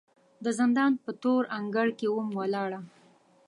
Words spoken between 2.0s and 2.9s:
وم ولاړه